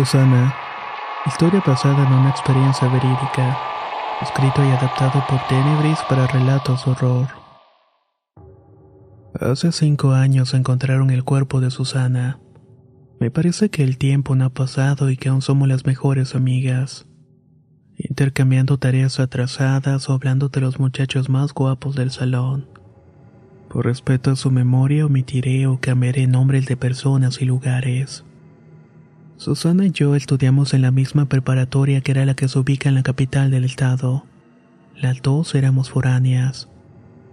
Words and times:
Susana. 0.00 0.54
Historia 1.26 1.62
basada 1.66 2.06
en 2.06 2.10
una 2.14 2.30
experiencia 2.30 2.88
verídica. 2.88 3.58
Escrito 4.22 4.64
y 4.64 4.70
adaptado 4.70 5.22
por 5.28 5.38
Tenebris 5.46 5.98
para 6.08 6.26
relatos 6.26 6.86
de 6.86 6.92
horror. 6.92 7.28
Hace 9.38 9.72
cinco 9.72 10.12
años 10.12 10.54
encontraron 10.54 11.10
el 11.10 11.22
cuerpo 11.22 11.60
de 11.60 11.70
Susana. 11.70 12.40
Me 13.20 13.30
parece 13.30 13.68
que 13.68 13.82
el 13.82 13.98
tiempo 13.98 14.34
no 14.34 14.46
ha 14.46 14.48
pasado 14.48 15.10
y 15.10 15.18
que 15.18 15.28
aún 15.28 15.42
somos 15.42 15.68
las 15.68 15.84
mejores 15.84 16.34
amigas. 16.34 17.06
Intercambiando 17.98 18.78
tareas 18.78 19.20
atrasadas 19.20 20.08
o 20.08 20.14
hablando 20.14 20.48
de 20.48 20.62
los 20.62 20.80
muchachos 20.80 21.28
más 21.28 21.52
guapos 21.52 21.94
del 21.94 22.10
salón. 22.10 22.70
Por 23.68 23.84
respeto 23.84 24.30
a 24.30 24.36
su 24.36 24.50
memoria 24.50 25.04
omitiré 25.04 25.66
o 25.66 25.78
cambiaré 25.78 26.26
nombres 26.26 26.64
de 26.64 26.78
personas 26.78 27.42
y 27.42 27.44
lugares. 27.44 28.24
Susana 29.40 29.86
y 29.86 29.90
yo 29.90 30.16
estudiamos 30.16 30.74
en 30.74 30.82
la 30.82 30.90
misma 30.90 31.24
preparatoria 31.24 32.02
que 32.02 32.10
era 32.10 32.26
la 32.26 32.34
que 32.34 32.46
se 32.46 32.58
ubica 32.58 32.90
en 32.90 32.94
la 32.94 33.02
capital 33.02 33.50
del 33.50 33.64
estado. 33.64 34.26
Las 34.94 35.22
dos 35.22 35.54
éramos 35.54 35.88
foráneas. 35.88 36.68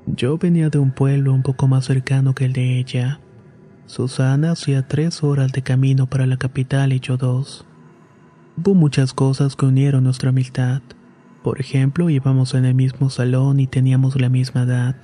Yo 0.05 0.37
venía 0.37 0.69
de 0.69 0.79
un 0.79 0.91
pueblo 0.91 1.33
un 1.33 1.43
poco 1.43 1.67
más 1.67 1.83
cercano 1.83 2.33
que 2.33 2.45
el 2.45 2.53
de 2.53 2.79
ella. 2.79 3.19
Susana 3.87 4.51
hacía 4.51 4.87
tres 4.87 5.21
horas 5.21 5.51
de 5.51 5.63
camino 5.63 6.07
para 6.07 6.25
la 6.25 6.37
capital 6.37 6.93
y 6.93 7.01
yo 7.01 7.17
dos. 7.17 7.65
Hubo 8.55 8.73
muchas 8.73 9.13
cosas 9.13 9.57
que 9.57 9.65
unieron 9.65 10.05
nuestra 10.05 10.29
amistad. 10.29 10.81
Por 11.43 11.59
ejemplo, 11.59 12.09
íbamos 12.09 12.53
en 12.53 12.63
el 12.63 12.73
mismo 12.73 13.09
salón 13.09 13.59
y 13.59 13.67
teníamos 13.67 14.15
la 14.15 14.29
misma 14.29 14.61
edad. 14.61 14.95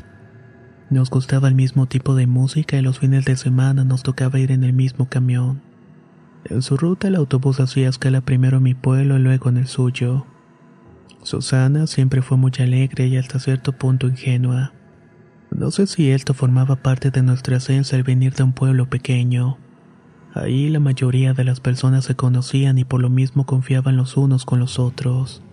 Nos 0.90 1.10
gustaba 1.10 1.50
el 1.50 1.56
mismo 1.56 1.86
tipo 1.86 2.16
de 2.16 2.28
música 2.28 2.78
y 2.78 2.82
los 2.82 3.00
fines 3.00 3.26
de 3.26 3.36
semana 3.36 3.84
nos 3.84 4.04
tocaba 4.04 4.40
ir 4.40 4.54
en 4.54 4.64
el 4.64 4.72
mismo 4.72 5.10
camión. 5.10 5.73
En 6.46 6.62
su 6.62 6.78
ruta 6.78 7.08
el 7.08 7.16
autobús 7.16 7.60
hacía 7.60 7.90
escala 7.90 8.22
primero 8.22 8.58
en 8.58 8.64
mi 8.64 8.74
pueblo 8.74 9.18
y 9.18 9.22
luego 9.22 9.50
en 9.50 9.58
el 9.58 9.68
suyo. 9.68 10.26
Susana 11.24 11.88
siempre 11.88 12.22
fue 12.22 12.38
muy 12.38 12.52
alegre 12.60 13.08
y 13.08 13.18
hasta 13.18 13.40
cierto 13.40 13.72
punto 13.72 14.08
ingenua. 14.08 14.74
No 15.52 15.72
sé 15.72 15.88
si 15.88 16.12
esto 16.12 16.34
formaba 16.34 16.76
parte 16.78 17.12
de 17.12 17.22
nuestra 17.22 17.58
esencia 17.58 17.98
al 17.98 18.04
venir 18.04 18.34
de 18.34 18.44
un 18.44 18.54
pueblo 18.54 18.90
pequeño. 18.90 19.58
Ahí 20.34 20.70
la 20.70 20.80
mayoría 20.80 21.34
de 21.34 21.44
las 21.44 21.60
personas 21.60 22.06
se 22.06 22.16
conocían 22.16 22.78
y 22.78 22.84
por 22.84 23.02
lo 23.02 23.10
mismo 23.10 23.46
confiaban 23.46 23.96
los 23.96 24.18
unos 24.18 24.46
con 24.46 24.60
los 24.60 24.80
otros. 24.80 25.44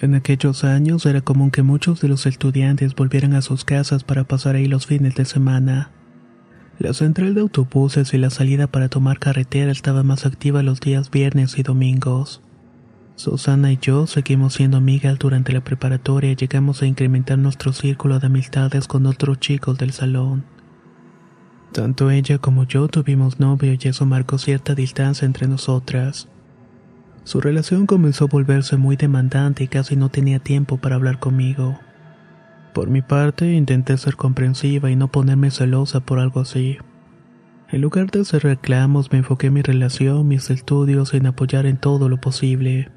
En 0.00 0.14
aquellos 0.14 0.64
años 0.64 1.06
era 1.06 1.20
común 1.20 1.50
que 1.50 1.62
muchos 1.62 2.00
de 2.00 2.08
los 2.08 2.26
estudiantes 2.26 2.94
volvieran 2.94 3.34
a 3.34 3.42
sus 3.42 3.64
casas 3.64 4.04
para 4.04 4.24
pasar 4.24 4.56
ahí 4.56 4.66
los 4.66 4.86
fines 4.86 5.14
de 5.16 5.24
semana. 5.24 5.90
La 6.78 6.92
central 6.92 7.34
de 7.34 7.40
autobuses 7.40 8.12
y 8.14 8.18
la 8.18 8.30
salida 8.30 8.66
para 8.66 8.88
tomar 8.88 9.20
carretera 9.20 9.70
estaba 9.70 10.02
más 10.02 10.26
activa 10.26 10.62
los 10.62 10.80
días 10.80 11.10
viernes 11.10 11.56
y 11.58 11.62
domingos. 11.62 12.42
Susana 13.16 13.70
y 13.70 13.78
yo 13.80 14.08
seguimos 14.08 14.54
siendo 14.54 14.76
amigas 14.76 15.18
durante 15.20 15.52
la 15.52 15.62
preparatoria 15.62 16.32
y 16.32 16.36
llegamos 16.36 16.82
a 16.82 16.86
incrementar 16.86 17.38
nuestro 17.38 17.72
círculo 17.72 18.18
de 18.18 18.26
amistades 18.26 18.88
con 18.88 19.06
otros 19.06 19.38
chicos 19.38 19.78
del 19.78 19.92
salón. 19.92 20.44
Tanto 21.72 22.10
ella 22.10 22.38
como 22.38 22.64
yo 22.64 22.88
tuvimos 22.88 23.38
novio 23.38 23.72
y 23.72 23.88
eso 23.88 24.04
marcó 24.04 24.38
cierta 24.38 24.74
distancia 24.74 25.26
entre 25.26 25.46
nosotras. 25.46 26.28
Su 27.22 27.40
relación 27.40 27.86
comenzó 27.86 28.24
a 28.24 28.28
volverse 28.28 28.76
muy 28.76 28.96
demandante 28.96 29.62
y 29.62 29.68
casi 29.68 29.94
no 29.94 30.08
tenía 30.08 30.40
tiempo 30.40 30.76
para 30.78 30.96
hablar 30.96 31.20
conmigo. 31.20 31.78
Por 32.74 32.90
mi 32.90 33.02
parte, 33.02 33.52
intenté 33.52 33.96
ser 33.96 34.16
comprensiva 34.16 34.90
y 34.90 34.96
no 34.96 35.06
ponerme 35.06 35.52
celosa 35.52 36.00
por 36.00 36.18
algo 36.18 36.40
así. 36.40 36.76
En 37.70 37.80
lugar 37.80 38.10
de 38.10 38.20
hacer 38.20 38.42
reclamos, 38.42 39.12
me 39.12 39.18
enfoqué 39.18 39.46
en 39.46 39.54
mi 39.54 39.62
relación, 39.62 40.26
mis 40.26 40.50
estudios, 40.50 41.14
en 41.14 41.26
apoyar 41.26 41.66
en 41.66 41.76
todo 41.76 42.08
lo 42.08 42.20
posible. 42.20 42.90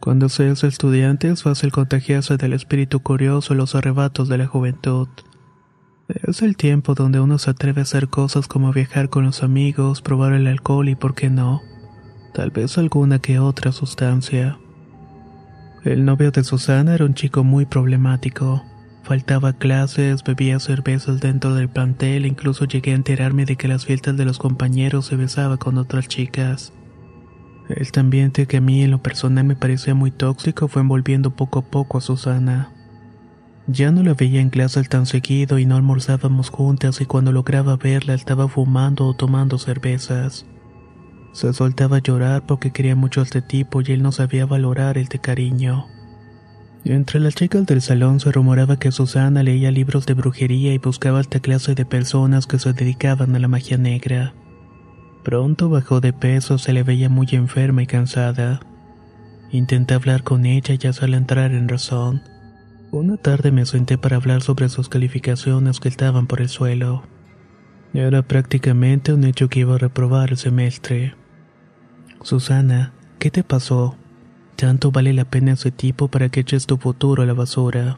Cuando 0.00 0.28
se 0.28 0.50
es 0.50 0.62
estudiante 0.62 1.28
es 1.28 1.42
fácil 1.42 1.72
contagiarse 1.72 2.36
del 2.36 2.52
espíritu 2.52 3.00
curioso 3.00 3.54
y 3.54 3.56
los 3.56 3.74
arrebatos 3.74 4.28
de 4.28 4.38
la 4.38 4.46
juventud. 4.46 5.08
Es 6.08 6.42
el 6.42 6.56
tiempo 6.56 6.94
donde 6.94 7.18
uno 7.18 7.38
se 7.38 7.50
atreve 7.50 7.80
a 7.80 7.82
hacer 7.82 8.06
cosas 8.06 8.46
como 8.46 8.72
viajar 8.72 9.08
con 9.08 9.24
los 9.24 9.42
amigos, 9.42 10.00
probar 10.00 10.32
el 10.32 10.46
alcohol 10.46 10.88
y, 10.88 10.94
por 10.94 11.16
qué 11.16 11.28
no, 11.28 11.60
tal 12.34 12.52
vez 12.52 12.78
alguna 12.78 13.18
que 13.18 13.40
otra 13.40 13.72
sustancia. 13.72 14.58
El 15.82 16.04
novio 16.04 16.30
de 16.30 16.44
Susana 16.44 16.94
era 16.94 17.04
un 17.04 17.14
chico 17.14 17.42
muy 17.42 17.66
problemático. 17.66 18.64
Faltaba 19.06 19.52
clases, 19.52 20.24
bebía 20.24 20.58
cervezas 20.58 21.20
dentro 21.20 21.54
del 21.54 21.68
plantel 21.68 22.24
e 22.24 22.28
incluso 22.28 22.64
llegué 22.64 22.90
a 22.90 22.96
enterarme 22.96 23.44
de 23.44 23.54
que 23.54 23.68
las 23.68 23.86
fiestas 23.86 24.16
de 24.16 24.24
los 24.24 24.40
compañeros 24.40 25.06
se 25.06 25.14
besaba 25.14 25.58
con 25.58 25.78
otras 25.78 26.08
chicas. 26.08 26.72
Este 27.68 28.00
ambiente 28.00 28.46
que 28.46 28.56
a 28.56 28.60
mí 28.60 28.82
en 28.82 28.90
lo 28.90 28.98
personal 28.98 29.44
me 29.44 29.54
parecía 29.54 29.94
muy 29.94 30.10
tóxico 30.10 30.66
fue 30.66 30.82
envolviendo 30.82 31.30
poco 31.30 31.60
a 31.60 31.62
poco 31.62 31.98
a 31.98 32.00
Susana. 32.00 32.72
Ya 33.68 33.92
no 33.92 34.02
la 34.02 34.14
veía 34.14 34.40
en 34.40 34.50
clases 34.50 34.88
tan 34.88 35.06
seguido 35.06 35.60
y 35.60 35.66
no 35.66 35.76
almorzábamos 35.76 36.50
juntas 36.50 37.00
y 37.00 37.06
cuando 37.06 37.30
lograba 37.30 37.76
verla 37.76 38.14
estaba 38.14 38.48
fumando 38.48 39.06
o 39.06 39.14
tomando 39.14 39.58
cervezas. 39.58 40.46
Se 41.30 41.52
soltaba 41.52 41.98
a 41.98 42.02
llorar 42.02 42.44
porque 42.44 42.72
quería 42.72 42.96
mucho 42.96 43.20
a 43.20 43.24
este 43.24 43.40
tipo 43.40 43.82
y 43.82 43.92
él 43.92 44.02
no 44.02 44.10
sabía 44.10 44.46
valorar 44.46 44.98
el 44.98 45.06
de 45.06 45.20
cariño. 45.20 45.86
Entre 46.88 47.18
las 47.18 47.34
chicas 47.34 47.66
del 47.66 47.82
salón 47.82 48.20
se 48.20 48.30
rumoraba 48.30 48.78
que 48.78 48.92
Susana 48.92 49.42
leía 49.42 49.72
libros 49.72 50.06
de 50.06 50.14
brujería 50.14 50.72
y 50.72 50.78
buscaba 50.78 51.20
esta 51.20 51.40
clase 51.40 51.74
de 51.74 51.84
personas 51.84 52.46
que 52.46 52.60
se 52.60 52.72
dedicaban 52.74 53.34
a 53.34 53.40
la 53.40 53.48
magia 53.48 53.76
negra. 53.76 54.34
Pronto 55.24 55.68
bajó 55.68 56.00
de 56.00 56.12
peso, 56.12 56.58
se 56.58 56.72
le 56.72 56.84
veía 56.84 57.08
muy 57.08 57.26
enferma 57.32 57.82
y 57.82 57.88
cansada. 57.88 58.60
Intenté 59.50 59.94
hablar 59.94 60.22
con 60.22 60.46
ella 60.46 60.76
y 60.80 60.86
hacerla 60.86 61.16
entrar 61.16 61.50
en 61.50 61.68
razón. 61.68 62.22
Una 62.92 63.16
tarde 63.16 63.50
me 63.50 63.66
senté 63.66 63.98
para 63.98 64.14
hablar 64.14 64.42
sobre 64.42 64.68
sus 64.68 64.88
calificaciones 64.88 65.80
que 65.80 65.88
estaban 65.88 66.28
por 66.28 66.40
el 66.40 66.48
suelo. 66.48 67.02
Era 67.94 68.22
prácticamente 68.22 69.12
un 69.12 69.24
hecho 69.24 69.48
que 69.48 69.58
iba 69.58 69.74
a 69.74 69.78
reprobar 69.78 70.30
el 70.30 70.36
semestre. 70.36 71.16
Susana, 72.22 72.92
¿qué 73.18 73.32
te 73.32 73.42
pasó? 73.42 73.96
¿Tanto 74.56 74.90
vale 74.90 75.12
la 75.12 75.26
pena 75.26 75.52
ese 75.52 75.70
tipo 75.70 76.08
para 76.08 76.30
que 76.30 76.40
eches 76.40 76.66
tu 76.66 76.78
futuro 76.78 77.22
a 77.22 77.26
la 77.26 77.34
basura? 77.34 77.96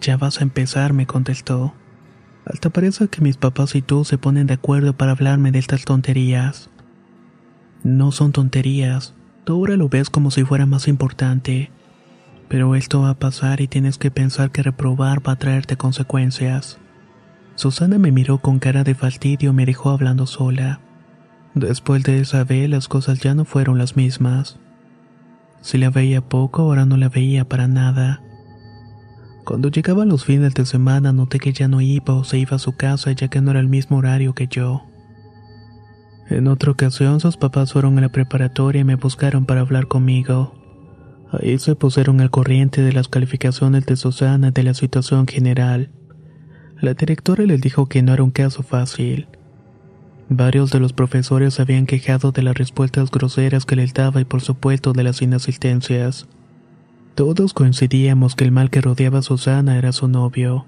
Ya 0.00 0.16
vas 0.16 0.40
a 0.40 0.42
empezar, 0.42 0.92
me 0.92 1.06
contestó. 1.06 1.72
Hasta 2.44 2.70
parece 2.70 3.06
que 3.06 3.20
mis 3.20 3.36
papás 3.36 3.76
y 3.76 3.82
tú 3.82 4.04
se 4.04 4.18
ponen 4.18 4.48
de 4.48 4.54
acuerdo 4.54 4.96
para 4.96 5.12
hablarme 5.12 5.52
de 5.52 5.60
estas 5.60 5.84
tonterías. 5.84 6.68
No 7.84 8.10
son 8.10 8.32
tonterías, 8.32 9.14
tú 9.44 9.54
ahora 9.54 9.76
lo 9.76 9.88
ves 9.88 10.10
como 10.10 10.32
si 10.32 10.42
fuera 10.42 10.66
más 10.66 10.88
importante. 10.88 11.70
Pero 12.48 12.74
esto 12.74 13.02
va 13.02 13.10
a 13.10 13.18
pasar 13.18 13.60
y 13.60 13.68
tienes 13.68 13.98
que 13.98 14.10
pensar 14.10 14.50
que 14.50 14.64
reprobar 14.64 15.26
va 15.26 15.32
a 15.32 15.38
traerte 15.38 15.76
consecuencias. 15.76 16.78
Susana 17.54 17.98
me 17.98 18.10
miró 18.10 18.38
con 18.38 18.58
cara 18.58 18.82
de 18.82 18.96
fastidio 18.96 19.50
y 19.50 19.54
me 19.54 19.64
dejó 19.64 19.90
hablando 19.90 20.26
sola. 20.26 20.80
Después 21.54 22.02
de 22.02 22.18
esa 22.18 22.42
vez 22.42 22.68
las 22.68 22.88
cosas 22.88 23.20
ya 23.20 23.34
no 23.34 23.44
fueron 23.44 23.78
las 23.78 23.94
mismas. 23.94 24.58
Si 25.62 25.78
la 25.78 25.90
veía 25.90 26.20
poco, 26.20 26.62
ahora 26.62 26.84
no 26.84 26.96
la 26.96 27.08
veía 27.08 27.48
para 27.48 27.68
nada. 27.68 28.20
Cuando 29.44 29.68
llegaban 29.68 30.08
los 30.08 30.24
fines 30.24 30.54
de 30.54 30.66
semana 30.66 31.12
noté 31.12 31.38
que 31.38 31.52
ya 31.52 31.66
no 31.66 31.80
iba 31.80 32.14
o 32.14 32.24
se 32.24 32.38
iba 32.38 32.56
a 32.56 32.60
su 32.60 32.76
casa 32.76 33.12
ya 33.12 33.28
que 33.28 33.40
no 33.40 33.50
era 33.50 33.60
el 33.60 33.68
mismo 33.68 33.96
horario 33.96 34.34
que 34.34 34.46
yo. 34.46 34.82
En 36.28 36.46
otra 36.48 36.70
ocasión 36.70 37.20
sus 37.20 37.36
papás 37.36 37.72
fueron 37.72 37.98
a 37.98 38.02
la 38.02 38.08
preparatoria 38.08 38.80
y 38.80 38.84
me 38.84 38.96
buscaron 38.96 39.44
para 39.44 39.60
hablar 39.60 39.88
conmigo. 39.88 40.54
Ahí 41.32 41.58
se 41.58 41.74
pusieron 41.74 42.20
al 42.20 42.30
corriente 42.30 42.82
de 42.82 42.92
las 42.92 43.08
calificaciones 43.08 43.86
de 43.86 43.96
Susana 43.96 44.50
de 44.50 44.62
la 44.62 44.74
situación 44.74 45.26
general. 45.26 45.90
La 46.80 46.94
directora 46.94 47.44
les 47.44 47.60
dijo 47.60 47.86
que 47.86 48.02
no 48.02 48.12
era 48.12 48.22
un 48.22 48.30
caso 48.30 48.62
fácil. 48.62 49.28
Varios 50.34 50.70
de 50.70 50.80
los 50.80 50.94
profesores 50.94 51.60
habían 51.60 51.84
quejado 51.84 52.32
de 52.32 52.40
las 52.40 52.56
respuestas 52.56 53.10
groseras 53.10 53.66
que 53.66 53.76
les 53.76 53.92
daba 53.92 54.18
y 54.22 54.24
por 54.24 54.40
supuesto 54.40 54.94
de 54.94 55.02
las 55.02 55.20
inasistencias. 55.20 56.26
Todos 57.14 57.52
coincidíamos 57.52 58.34
que 58.34 58.44
el 58.44 58.50
mal 58.50 58.70
que 58.70 58.80
rodeaba 58.80 59.18
a 59.18 59.22
Susana 59.22 59.76
era 59.76 59.92
su 59.92 60.08
novio. 60.08 60.64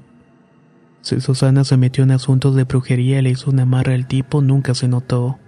Si 1.01 1.19
Susana 1.19 1.65
se 1.65 1.79
metió 1.79 2.05
en 2.05 2.11
asuntos 2.11 2.55
de 2.55 2.65
brujería 2.65 3.21
y 3.21 3.23
le 3.23 3.31
hizo 3.31 3.51
una 3.51 3.63
amarra 3.63 3.95
al 3.95 4.07
tipo, 4.07 4.43
nunca 4.43 4.75
se 4.75 4.87
notó. 4.87 5.39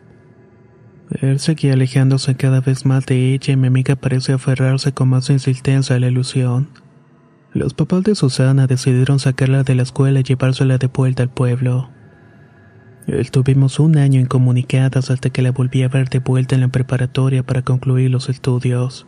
Él 1.11 1.39
seguía 1.39 1.75
alejándose 1.75 2.37
cada 2.37 2.63
vez 2.63 2.87
más 2.87 3.05
de 3.05 3.35
ella 3.35 3.53
y 3.53 3.57
mi 3.57 3.67
amiga 3.67 3.97
parecía 3.97 4.37
aferrarse 4.37 4.93
con 4.93 5.11
más 5.11 5.29
insistencia 5.29 5.95
a 5.95 6.01
la 6.01 6.09
ilusión. 6.09 6.71
Los 7.53 7.75
papás 7.75 8.03
de 8.05 8.15
Susana 8.15 8.67
decidieron 8.67 9.19
sacarla 9.19 9.63
de 9.63 9.75
la 9.75 9.83
escuela 9.83 10.21
y 10.21 10.23
llevársela 10.23 10.79
de 10.79 10.87
vuelta 10.87 11.23
al 11.23 11.29
pueblo. 11.29 11.91
Estuvimos 13.07 13.79
un 13.79 13.99
año 13.99 14.21
incomunicadas 14.21 15.11
hasta 15.11 15.31
que 15.31 15.41
la 15.41 15.53
volví 15.53 15.85
a 15.85 15.89
ver 15.89 16.09
de 16.09 16.19
vuelta 16.19 16.57
en 16.57 16.63
la 16.63 16.69
preparatoria 16.69 17.45
para 17.45 17.63
concluir 17.63 18.11
los 18.11 18.29
estudios. 18.29 19.07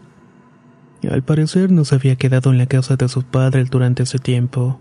Al 1.11 1.23
parecer 1.25 1.73
no 1.73 1.85
se 1.85 1.97
había 1.97 2.15
quedado 2.15 2.53
en 2.53 2.59
la 2.59 2.67
casa 2.67 2.97
de 2.97 3.09
sus 3.09 3.25
padres 3.25 3.71
durante 3.71 4.05
ese 4.05 4.21
tiempo. 4.21 4.81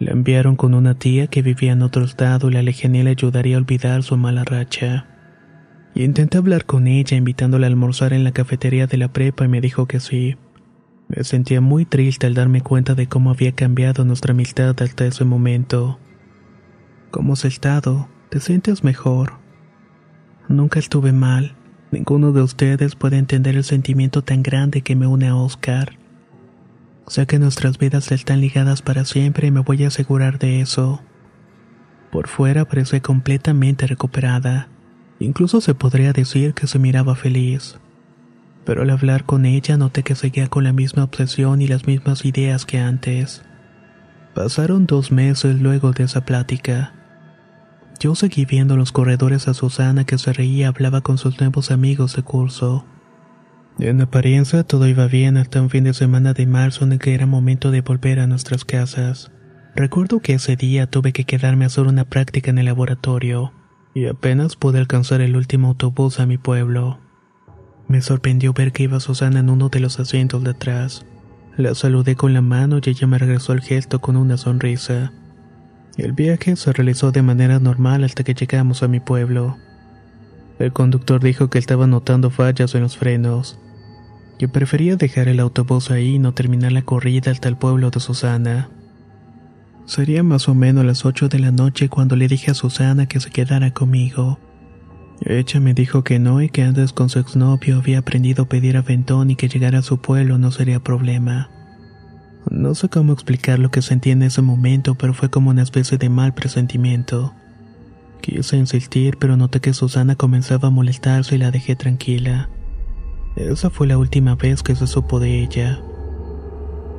La 0.00 0.10
enviaron 0.10 0.56
con 0.56 0.74
una 0.74 0.94
tía 0.94 1.28
que 1.28 1.42
vivía 1.42 1.72
en 1.72 1.82
otro 1.82 2.04
estado 2.04 2.50
y 2.50 2.52
la 2.52 2.62
lejanía 2.62 3.04
le 3.04 3.10
ayudaría 3.10 3.56
a 3.56 3.60
olvidar 3.60 4.02
su 4.02 4.16
mala 4.16 4.42
racha. 4.44 5.06
Intenté 5.94 6.38
hablar 6.38 6.64
con 6.64 6.88
ella 6.88 7.16
invitándola 7.16 7.66
a 7.66 7.70
almorzar 7.70 8.12
en 8.12 8.24
la 8.24 8.32
cafetería 8.32 8.88
de 8.88 8.98
la 8.98 9.12
prepa 9.12 9.44
y 9.44 9.48
me 9.48 9.60
dijo 9.60 9.86
que 9.86 10.00
sí. 10.00 10.36
Me 11.06 11.22
sentía 11.22 11.60
muy 11.60 11.84
triste 11.84 12.26
al 12.26 12.34
darme 12.34 12.60
cuenta 12.60 12.94
de 12.94 13.06
cómo 13.06 13.30
había 13.30 13.52
cambiado 13.52 14.04
nuestra 14.04 14.32
amistad 14.32 14.74
hasta 14.82 15.06
ese 15.06 15.24
momento. 15.24 15.98
¿Cómo 17.10 17.32
has 17.34 17.44
estado? 17.44 18.08
¿Te 18.30 18.40
sientes 18.40 18.84
mejor? 18.84 19.38
Nunca 20.48 20.78
estuve 20.78 21.12
mal. 21.12 21.56
Ninguno 21.90 22.32
de 22.32 22.42
ustedes 22.42 22.94
puede 22.94 23.16
entender 23.16 23.56
el 23.56 23.64
sentimiento 23.64 24.22
tan 24.22 24.42
grande 24.42 24.82
que 24.82 24.94
me 24.94 25.06
une 25.06 25.28
a 25.28 25.34
Oscar. 25.34 25.96
Sé 27.06 27.26
que 27.26 27.38
nuestras 27.38 27.78
vidas 27.78 28.12
están 28.12 28.42
ligadas 28.42 28.82
para 28.82 29.06
siempre 29.06 29.46
y 29.46 29.50
me 29.50 29.60
voy 29.60 29.84
a 29.84 29.88
asegurar 29.88 30.38
de 30.38 30.60
eso. 30.60 31.00
Por 32.12 32.28
fuera 32.28 32.66
parece 32.66 33.00
completamente 33.00 33.86
recuperada. 33.86 34.68
Incluso 35.20 35.62
se 35.62 35.74
podría 35.74 36.12
decir 36.12 36.52
que 36.52 36.66
se 36.66 36.78
miraba 36.78 37.16
feliz. 37.16 37.78
Pero 38.66 38.82
al 38.82 38.90
hablar 38.90 39.24
con 39.24 39.46
ella 39.46 39.78
noté 39.78 40.02
que 40.02 40.14
seguía 40.14 40.48
con 40.48 40.64
la 40.64 40.74
misma 40.74 41.04
obsesión 41.04 41.62
y 41.62 41.66
las 41.66 41.86
mismas 41.86 42.26
ideas 42.26 42.66
que 42.66 42.78
antes. 42.78 43.42
Pasaron 44.34 44.84
dos 44.84 45.12
meses 45.12 45.62
luego 45.62 45.92
de 45.92 46.04
esa 46.04 46.26
plática. 46.26 46.92
Yo 48.00 48.14
seguí 48.14 48.44
viendo 48.44 48.74
en 48.74 48.80
los 48.80 48.92
corredores 48.92 49.48
a 49.48 49.54
Susana 49.54 50.04
que 50.04 50.18
se 50.18 50.32
reía 50.32 50.58
y 50.58 50.64
hablaba 50.64 51.00
con 51.00 51.18
sus 51.18 51.40
nuevos 51.40 51.70
amigos 51.72 52.14
de 52.14 52.22
curso. 52.22 52.84
En 53.80 54.00
apariencia 54.00 54.64
todo 54.64 54.86
iba 54.86 55.06
bien 55.06 55.36
hasta 55.36 55.60
un 55.60 55.70
fin 55.70 55.84
de 55.84 55.94
semana 55.94 56.32
de 56.32 56.46
marzo 56.46 56.84
en 56.84 56.92
el 56.92 56.98
que 56.98 57.14
era 57.14 57.26
momento 57.26 57.70
de 57.70 57.80
volver 57.80 58.20
a 58.20 58.26
nuestras 58.26 58.64
casas. 58.64 59.32
Recuerdo 59.74 60.20
que 60.20 60.34
ese 60.34 60.56
día 60.56 60.88
tuve 60.88 61.12
que 61.12 61.24
quedarme 61.24 61.64
a 61.64 61.68
hacer 61.68 61.86
una 61.86 62.04
práctica 62.04 62.50
en 62.50 62.58
el 62.58 62.66
laboratorio, 62.66 63.52
y 63.94 64.06
apenas 64.06 64.56
pude 64.56 64.78
alcanzar 64.78 65.20
el 65.20 65.36
último 65.36 65.68
autobús 65.68 66.20
a 66.20 66.26
mi 66.26 66.38
pueblo. 66.38 66.98
Me 67.88 68.02
sorprendió 68.02 68.52
ver 68.52 68.72
que 68.72 68.84
iba 68.84 69.00
Susana 69.00 69.40
en 69.40 69.50
uno 69.50 69.68
de 69.70 69.80
los 69.80 69.98
asientos 69.98 70.44
de 70.44 70.50
atrás. 70.50 71.06
La 71.56 71.74
saludé 71.74 72.14
con 72.16 72.34
la 72.34 72.42
mano 72.42 72.78
y 72.84 72.90
ella 72.90 73.06
me 73.06 73.18
regresó 73.18 73.52
el 73.52 73.60
gesto 73.60 74.00
con 74.00 74.16
una 74.16 74.36
sonrisa. 74.36 75.12
El 75.98 76.12
viaje 76.12 76.54
se 76.54 76.72
realizó 76.72 77.10
de 77.10 77.22
manera 77.22 77.58
normal 77.58 78.04
hasta 78.04 78.22
que 78.22 78.32
llegamos 78.32 78.84
a 78.84 78.88
mi 78.88 79.00
pueblo. 79.00 79.56
El 80.60 80.72
conductor 80.72 81.20
dijo 81.20 81.50
que 81.50 81.58
estaba 81.58 81.88
notando 81.88 82.30
fallas 82.30 82.76
en 82.76 82.82
los 82.82 82.96
frenos. 82.96 83.58
Yo 84.38 84.48
prefería 84.48 84.94
dejar 84.94 85.26
el 85.26 85.40
autobús 85.40 85.90
ahí 85.90 86.14
y 86.14 86.18
no 86.20 86.34
terminar 86.34 86.70
la 86.70 86.82
corrida 86.82 87.32
hasta 87.32 87.48
el 87.48 87.56
pueblo 87.56 87.90
de 87.90 87.98
Susana. 87.98 88.70
Sería 89.86 90.22
más 90.22 90.48
o 90.48 90.54
menos 90.54 90.84
las 90.84 91.04
8 91.04 91.28
de 91.28 91.40
la 91.40 91.50
noche 91.50 91.88
cuando 91.88 92.14
le 92.14 92.28
dije 92.28 92.52
a 92.52 92.54
Susana 92.54 93.06
que 93.06 93.18
se 93.18 93.30
quedara 93.30 93.72
conmigo. 93.72 94.38
Ella 95.20 95.58
me 95.58 95.74
dijo 95.74 96.04
que 96.04 96.20
no 96.20 96.40
y 96.40 96.48
que 96.48 96.62
antes 96.62 96.92
con 96.92 97.08
su 97.08 97.18
exnovio 97.18 97.78
había 97.78 97.98
aprendido 97.98 98.44
a 98.44 98.48
pedir 98.48 98.76
aventón 98.76 99.32
y 99.32 99.36
que 99.36 99.48
llegar 99.48 99.74
a 99.74 99.82
su 99.82 100.00
pueblo 100.00 100.38
no 100.38 100.52
sería 100.52 100.78
problema. 100.78 101.50
No 102.50 102.74
sé 102.74 102.88
cómo 102.88 103.12
explicar 103.12 103.58
lo 103.58 103.70
que 103.70 103.82
sentí 103.82 104.10
en 104.10 104.22
ese 104.22 104.40
momento, 104.40 104.94
pero 104.94 105.12
fue 105.12 105.28
como 105.28 105.50
una 105.50 105.62
especie 105.62 105.98
de 105.98 106.08
mal 106.08 106.32
presentimiento. 106.32 107.34
Quise 108.22 108.56
insistir, 108.56 109.18
pero 109.18 109.36
noté 109.36 109.60
que 109.60 109.74
Susana 109.74 110.16
comenzaba 110.16 110.68
a 110.68 110.70
molestarse 110.70 111.34
y 111.34 111.38
la 111.38 111.50
dejé 111.50 111.76
tranquila. 111.76 112.48
Esa 113.36 113.70
fue 113.70 113.86
la 113.86 113.98
última 113.98 114.34
vez 114.34 114.62
que 114.62 114.74
se 114.74 114.86
supo 114.86 115.20
de 115.20 115.42
ella. 115.42 115.80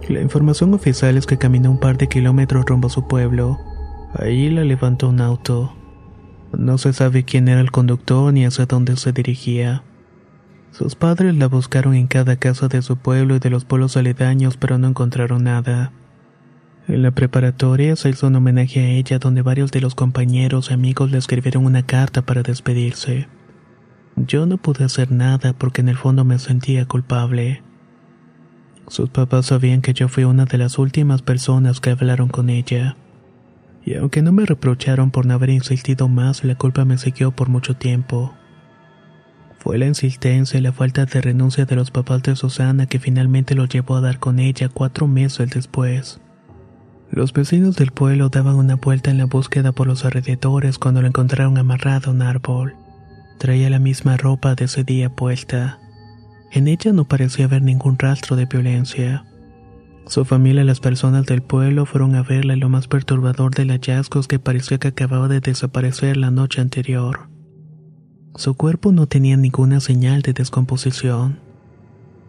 La 0.07 0.21
información 0.21 0.73
oficial 0.73 1.17
es 1.17 1.25
que 1.25 1.37
caminó 1.37 1.71
un 1.71 1.79
par 1.79 1.97
de 1.97 2.07
kilómetros 2.07 2.65
rumbo 2.65 2.87
a 2.87 2.91
su 2.91 3.07
pueblo. 3.07 3.57
Ahí 4.13 4.49
la 4.49 4.63
levantó 4.63 5.09
un 5.09 5.19
auto. 5.19 5.75
No 6.57 6.77
se 6.77 6.93
sabe 6.93 7.25
quién 7.25 7.47
era 7.47 7.61
el 7.61 7.71
conductor 7.71 8.31
ni 8.33 8.45
hacia 8.45 8.65
dónde 8.65 8.95
se 8.97 9.11
dirigía. 9.13 9.83
Sus 10.71 10.95
padres 10.95 11.35
la 11.35 11.47
buscaron 11.47 11.95
en 11.95 12.07
cada 12.07 12.35
casa 12.37 12.67
de 12.67 12.81
su 12.81 12.97
pueblo 12.97 13.35
y 13.35 13.39
de 13.39 13.49
los 13.49 13.65
pueblos 13.65 13.97
aledaños, 13.97 14.57
pero 14.57 14.77
no 14.77 14.87
encontraron 14.87 15.43
nada. 15.43 15.91
En 16.87 17.03
la 17.03 17.11
preparatoria 17.11 17.95
se 17.95 18.09
hizo 18.09 18.27
un 18.27 18.35
homenaje 18.35 18.79
a 18.79 18.89
ella 18.89 19.19
donde 19.19 19.41
varios 19.41 19.71
de 19.71 19.81
los 19.81 19.93
compañeros 19.93 20.71
y 20.71 20.73
amigos 20.73 21.11
le 21.11 21.17
escribieron 21.17 21.65
una 21.65 21.83
carta 21.83 22.23
para 22.23 22.41
despedirse. 22.41 23.27
Yo 24.15 24.45
no 24.45 24.57
pude 24.57 24.83
hacer 24.83 25.11
nada 25.11 25.53
porque 25.53 25.81
en 25.81 25.89
el 25.89 25.97
fondo 25.97 26.25
me 26.25 26.39
sentía 26.39 26.85
culpable. 26.85 27.61
Sus 28.87 29.09
papás 29.09 29.47
sabían 29.47 29.81
que 29.81 29.93
yo 29.93 30.07
fui 30.07 30.23
una 30.23 30.45
de 30.45 30.57
las 30.57 30.79
últimas 30.79 31.21
personas 31.21 31.79
que 31.79 31.91
hablaron 31.91 32.27
con 32.27 32.49
ella. 32.49 32.97
Y 33.85 33.95
aunque 33.95 34.21
no 34.21 34.31
me 34.31 34.45
reprocharon 34.45 35.11
por 35.11 35.25
no 35.25 35.35
haber 35.35 35.51
insistido 35.51 36.07
más, 36.07 36.43
la 36.43 36.55
culpa 36.55 36.85
me 36.85 36.97
siguió 36.97 37.31
por 37.31 37.49
mucho 37.49 37.75
tiempo. 37.75 38.33
Fue 39.59 39.77
la 39.77 39.87
insistencia 39.87 40.57
y 40.57 40.61
la 40.61 40.71
falta 40.71 41.05
de 41.05 41.21
renuncia 41.21 41.65
de 41.65 41.75
los 41.75 41.91
papás 41.91 42.23
de 42.23 42.35
Susana 42.35 42.85
que 42.85 42.99
finalmente 42.99 43.55
lo 43.55 43.65
llevó 43.65 43.97
a 43.97 44.01
dar 44.01 44.19
con 44.19 44.39
ella 44.39 44.69
cuatro 44.69 45.07
meses 45.07 45.49
después. 45.49 46.21
Los 47.11 47.33
vecinos 47.33 47.75
del 47.75 47.91
pueblo 47.91 48.29
daban 48.29 48.55
una 48.55 48.75
vuelta 48.75 49.11
en 49.11 49.17
la 49.17 49.25
búsqueda 49.25 49.71
por 49.71 49.87
los 49.87 50.05
alrededores 50.05 50.77
cuando 50.77 51.01
lo 51.01 51.07
encontraron 51.07 51.57
amarrado 51.57 52.11
a 52.11 52.13
un 52.13 52.21
árbol. 52.21 52.75
Traía 53.37 53.69
la 53.69 53.79
misma 53.79 54.15
ropa 54.15 54.55
de 54.55 54.65
ese 54.65 54.83
día 54.83 55.09
puesta. 55.09 55.79
En 56.51 56.67
ella 56.67 56.93
no 56.93 57.07
parecía 57.07 57.45
haber 57.45 57.61
ningún 57.61 57.97
rastro 57.97 58.35
de 58.35 58.45
violencia. 58.45 59.25
Su 60.05 60.25
familia 60.25 60.63
y 60.63 60.65
las 60.65 60.79
personas 60.79 61.25
del 61.25 61.41
pueblo 61.41 61.85
fueron 61.85 62.15
a 62.15 62.23
verla 62.23 62.55
y 62.55 62.59
lo 62.59 62.69
más 62.69 62.87
perturbador 62.87 63.53
del 63.53 63.69
hallazgo 63.69 64.19
es 64.19 64.27
que 64.27 64.39
parecía 64.39 64.77
que 64.77 64.87
acababa 64.87 65.27
de 65.27 65.39
desaparecer 65.39 66.17
la 66.17 66.31
noche 66.31 66.61
anterior. 66.61 67.28
Su 68.35 68.53
cuerpo 68.53 68.91
no 68.91 69.07
tenía 69.07 69.37
ninguna 69.37 69.79
señal 69.79 70.21
de 70.21 70.33
descomposición. 70.33 71.39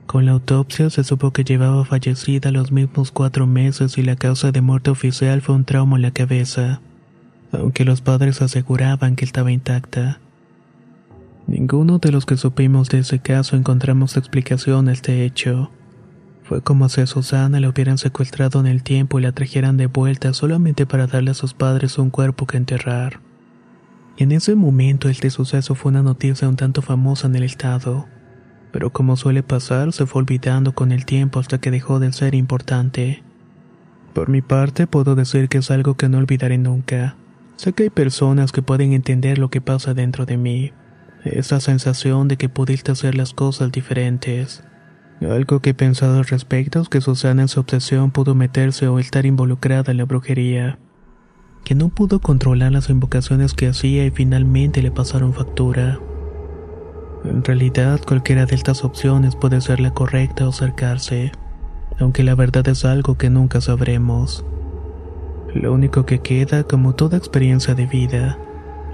Con 0.06 0.26
la 0.26 0.32
autopsia 0.32 0.90
se 0.90 1.04
supo 1.04 1.30
que 1.30 1.44
llevaba 1.44 1.84
fallecida 1.84 2.50
los 2.50 2.72
mismos 2.72 3.12
cuatro 3.12 3.46
meses 3.46 3.96
y 3.96 4.02
la 4.02 4.16
causa 4.16 4.50
de 4.50 4.60
muerte 4.60 4.90
oficial 4.90 5.40
fue 5.40 5.54
un 5.54 5.64
trauma 5.64 5.96
en 5.96 6.02
la 6.02 6.10
cabeza, 6.10 6.80
aunque 7.52 7.84
los 7.84 8.00
padres 8.00 8.42
aseguraban 8.42 9.14
que 9.14 9.24
estaba 9.24 9.52
intacta. 9.52 10.18
Ninguno 11.46 11.98
de 11.98 12.12
los 12.12 12.26
que 12.26 12.36
supimos 12.36 12.88
de 12.88 13.00
ese 13.00 13.20
caso 13.20 13.56
encontramos 13.56 14.16
explicación 14.16 14.88
a 14.88 14.92
este 14.92 15.24
hecho. 15.24 15.70
Fue 16.42 16.62
como 16.62 16.88
si 16.88 17.02
a 17.02 17.06
Susana 17.06 17.60
la 17.60 17.68
hubieran 17.68 17.98
secuestrado 17.98 18.58
en 18.58 18.66
el 18.66 18.82
tiempo 18.82 19.20
y 19.20 19.22
la 19.22 19.32
trajeran 19.32 19.76
de 19.76 19.86
vuelta 19.86 20.32
solamente 20.32 20.86
para 20.86 21.06
darle 21.06 21.32
a 21.32 21.34
sus 21.34 21.54
padres 21.54 21.98
un 21.98 22.10
cuerpo 22.10 22.46
que 22.46 22.56
enterrar. 22.56 23.20
En 24.20 24.32
ese 24.32 24.54
momento 24.54 25.08
este 25.08 25.30
suceso 25.30 25.74
fue 25.74 25.92
una 25.92 26.02
noticia 26.02 26.46
un 26.46 26.56
tanto 26.56 26.82
famosa 26.82 27.26
en 27.26 27.36
el 27.36 27.42
estado, 27.42 28.06
pero 28.70 28.92
como 28.92 29.16
suele 29.16 29.42
pasar 29.42 29.94
se 29.94 30.04
fue 30.04 30.20
olvidando 30.20 30.74
con 30.74 30.92
el 30.92 31.06
tiempo 31.06 31.40
hasta 31.40 31.56
que 31.56 31.70
dejó 31.70 32.00
de 32.00 32.12
ser 32.12 32.34
importante. 32.34 33.22
Por 34.12 34.28
mi 34.28 34.42
parte 34.42 34.86
puedo 34.86 35.14
decir 35.14 35.48
que 35.48 35.56
es 35.56 35.70
algo 35.70 35.94
que 35.94 36.10
no 36.10 36.18
olvidaré 36.18 36.58
nunca. 36.58 37.16
Sé 37.56 37.72
que 37.72 37.84
hay 37.84 37.88
personas 37.88 38.52
que 38.52 38.60
pueden 38.60 38.92
entender 38.92 39.38
lo 39.38 39.48
que 39.48 39.62
pasa 39.62 39.94
dentro 39.94 40.26
de 40.26 40.36
mí, 40.36 40.74
esa 41.24 41.58
sensación 41.58 42.28
de 42.28 42.36
que 42.36 42.50
pudiste 42.50 42.92
hacer 42.92 43.14
las 43.14 43.32
cosas 43.32 43.72
diferentes. 43.72 44.62
Algo 45.22 45.60
que 45.60 45.70
he 45.70 45.74
pensado 45.74 46.18
al 46.18 46.26
respecto 46.26 46.82
es 46.82 46.90
que 46.90 47.00
Susana 47.00 47.40
en 47.40 47.48
su 47.48 47.60
obsesión 47.60 48.10
pudo 48.10 48.34
meterse 48.34 48.86
o 48.86 48.98
estar 48.98 49.24
involucrada 49.24 49.92
en 49.92 49.96
la 49.96 50.04
brujería, 50.04 50.78
que 51.64 51.74
no 51.74 51.88
pudo 51.88 52.20
controlar 52.20 52.72
las 52.72 52.88
invocaciones 52.90 53.54
que 53.54 53.68
hacía 53.68 54.04
y 54.06 54.10
finalmente 54.10 54.82
le 54.82 54.90
pasaron 54.90 55.34
factura. 55.34 55.98
En 57.24 57.44
realidad 57.44 58.00
cualquiera 58.06 58.46
de 58.46 58.54
estas 58.54 58.82
opciones 58.84 59.36
puede 59.36 59.60
ser 59.60 59.80
la 59.80 59.92
correcta 59.92 60.46
o 60.46 60.50
acercarse, 60.50 61.32
aunque 61.98 62.24
la 62.24 62.34
verdad 62.34 62.66
es 62.68 62.84
algo 62.84 63.18
que 63.18 63.28
nunca 63.28 63.60
sabremos. 63.60 64.44
Lo 65.54 65.72
único 65.74 66.06
que 66.06 66.20
queda, 66.20 66.62
como 66.62 66.94
toda 66.94 67.18
experiencia 67.18 67.74
de 67.74 67.86
vida, 67.86 68.38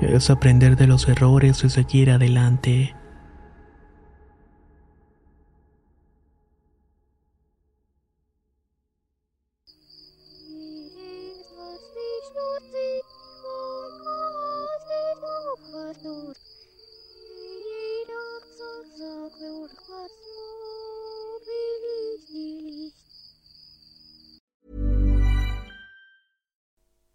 es 0.00 0.30
aprender 0.30 0.76
de 0.76 0.86
los 0.86 1.08
errores 1.08 1.62
y 1.64 1.70
seguir 1.70 2.10
adelante. 2.10 2.95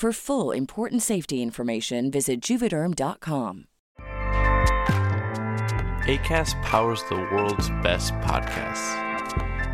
For 0.00 0.12
full 0.12 0.52
important 0.52 1.02
safety 1.02 1.42
information, 1.42 2.10
visit 2.10 2.40
juvederm.com. 2.40 3.66
ACAST 6.08 6.62
powers 6.62 7.02
the 7.10 7.16
world's 7.16 7.68
best 7.82 8.14
podcasts. 8.14 8.96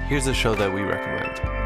Here's 0.08 0.26
a 0.26 0.34
show 0.34 0.56
that 0.56 0.74
we 0.74 0.80
recommend. 0.80 1.65